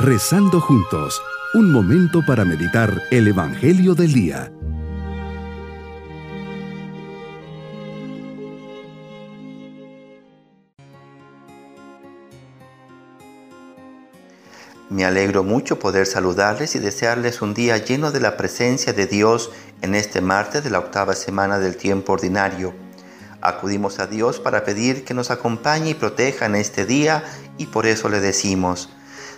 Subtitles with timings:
[0.00, 1.20] Rezando juntos,
[1.54, 4.52] un momento para meditar el Evangelio del Día.
[14.88, 19.50] Me alegro mucho poder saludarles y desearles un día lleno de la presencia de Dios
[19.82, 22.72] en este martes de la octava semana del tiempo ordinario.
[23.40, 27.24] Acudimos a Dios para pedir que nos acompañe y proteja en este día
[27.56, 28.90] y por eso le decimos,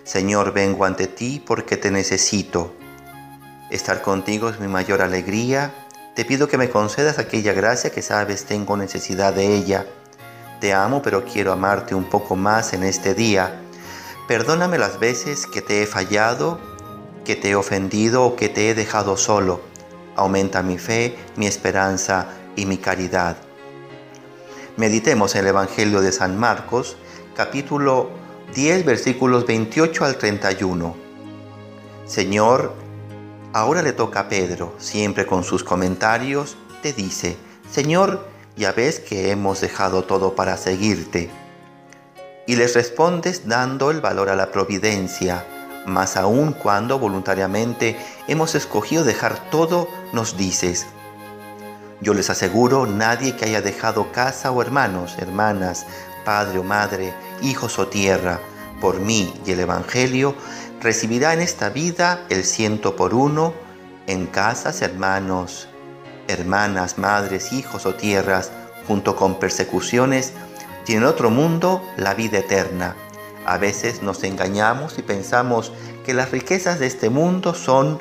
[0.04, 2.72] Señor, vengo ante ti porque te necesito.
[3.70, 5.72] Estar contigo es mi mayor alegría.
[6.14, 9.86] Te pido que me concedas aquella gracia que sabes tengo necesidad de ella.
[10.60, 13.60] Te amo, pero quiero amarte un poco más en este día
[14.30, 16.60] Perdóname las veces que te he fallado,
[17.24, 19.60] que te he ofendido o que te he dejado solo.
[20.14, 23.38] Aumenta mi fe, mi esperanza y mi caridad.
[24.76, 26.96] Meditemos en el Evangelio de San Marcos,
[27.34, 28.10] capítulo
[28.54, 30.96] 10, versículos 28 al 31.
[32.06, 32.74] Señor,
[33.52, 37.36] ahora le toca a Pedro, siempre con sus comentarios, te dice,
[37.70, 41.30] Señor, ya ves que hemos dejado todo para seguirte
[42.46, 45.46] y les respondes dando el valor a la providencia,
[45.86, 47.96] más aún cuando voluntariamente
[48.26, 50.86] hemos escogido dejar todo, nos dices,
[52.00, 55.86] yo les aseguro, nadie que haya dejado casa o hermanos, hermanas,
[56.24, 58.40] padre o madre, hijos o tierra,
[58.80, 60.34] por mí y el Evangelio,
[60.80, 63.52] recibirá en esta vida el ciento por uno,
[64.06, 65.68] en casas, hermanos,
[66.28, 68.50] hermanas, madres, hijos o tierras,
[68.86, 70.32] junto con persecuciones,
[70.86, 72.96] y en otro mundo la vida eterna.
[73.46, 75.72] A veces nos engañamos y pensamos
[76.04, 78.00] que las riquezas de este mundo son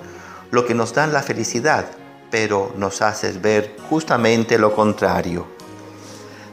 [0.50, 1.86] lo que nos dan la felicidad,
[2.32, 5.59] pero nos haces ver justamente lo contrario.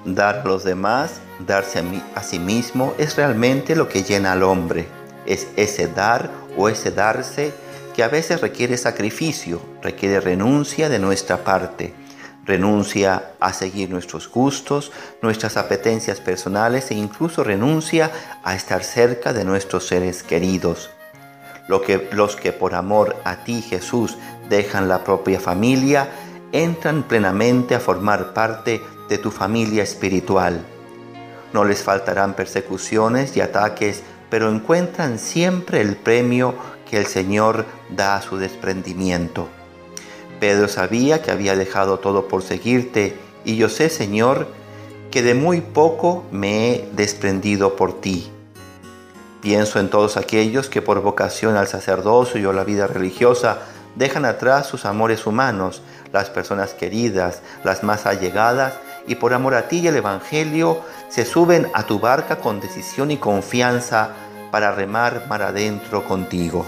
[0.07, 1.83] Dar a los demás, darse
[2.15, 4.87] a, sí mismo, es realmente lo que llena al hombre.
[5.27, 7.53] Es ese dar o ese darse
[7.95, 11.93] que a veces requiere sacrificio, requiere renuncia de nuestra parte
[12.47, 18.11] renuncia a seguir nuestros gustos, nuestras apetencias personales e incluso renuncia
[18.45, 20.91] a estar cerca de nuestros seres queridos.
[21.69, 24.17] Lo que, los que por amor a ti Jesús
[24.49, 26.09] dejan la propia familia,
[26.63, 30.65] entran plenamente a formar parte de tu familia espiritual.
[31.53, 36.55] No les faltarán persecuciones y ataques, pero encuentran siempre el premio
[36.89, 39.49] que el Señor da a su desprendimiento.
[40.41, 44.49] Pedro sabía que había dejado todo por seguirte y yo sé, Señor,
[45.11, 48.31] que de muy poco me he desprendido por ti.
[49.41, 53.61] Pienso en todos aquellos que por vocación al sacerdocio a la vida religiosa
[53.97, 58.75] dejan atrás sus amores humanos, las personas queridas, las más allegadas,
[59.09, 63.11] y por amor a ti y el Evangelio se suben a tu barca con decisión
[63.11, 64.11] y confianza
[64.51, 66.65] para remar mar adentro contigo.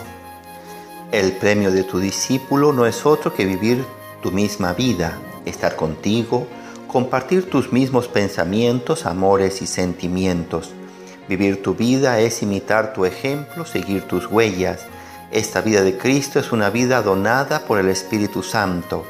[1.10, 3.84] El premio de tu discípulo no es otro que vivir
[4.22, 6.46] tu misma vida, estar contigo,
[6.86, 10.70] compartir tus mismos pensamientos, amores y sentimientos.
[11.28, 14.86] Vivir tu vida es imitar tu ejemplo, seguir tus huellas.
[15.30, 19.04] Esta vida de Cristo es una vida donada por el Espíritu Santo.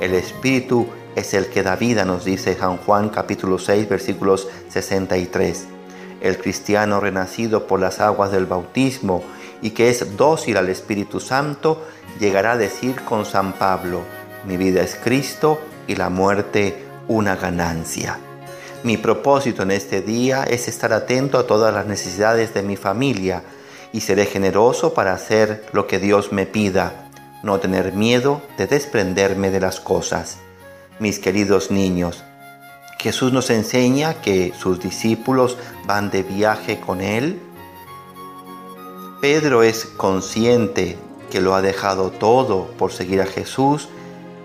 [0.00, 5.64] El Espíritu es el que da vida, nos dice San Juan capítulo 6 versículos 63.
[6.20, 9.24] El cristiano renacido por las aguas del bautismo
[9.62, 11.82] y que es dócil al Espíritu Santo,
[12.20, 14.02] llegará a decir con San Pablo,
[14.46, 18.18] mi vida es Cristo y la muerte una ganancia.
[18.82, 23.42] Mi propósito en este día es estar atento a todas las necesidades de mi familia
[23.92, 27.10] y seré generoso para hacer lo que Dios me pida,
[27.42, 30.38] no tener miedo de desprenderme de las cosas.
[30.98, 32.24] Mis queridos niños,
[32.98, 37.40] Jesús nos enseña que sus discípulos van de viaje con Él
[39.22, 40.98] Pedro es consciente
[41.30, 43.88] que lo ha dejado todo por seguir a Jesús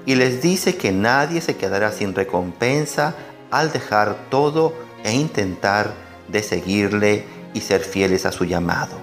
[0.06, 3.16] y les dice que nadie se quedará sin recompensa
[3.50, 5.96] al dejar todo e intentar
[6.28, 8.98] de seguirle y ser fieles a su llamado.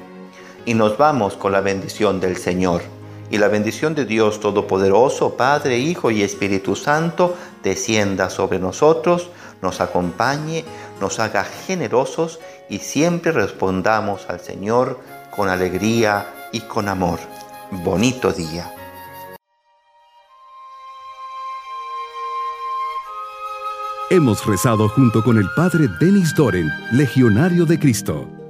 [0.66, 2.82] Y nos vamos con la bendición del Señor.
[3.30, 9.30] Y la bendición de Dios Todopoderoso, Padre, Hijo y Espíritu Santo, descienda sobre nosotros,
[9.62, 10.64] nos acompañe,
[11.00, 12.38] nos haga generosos
[12.68, 15.00] y siempre respondamos al Señor
[15.34, 17.18] con alegría y con amor.
[17.70, 18.72] Bonito día.
[24.10, 28.43] Hemos rezado junto con el Padre Denis Doren, Legionario de Cristo.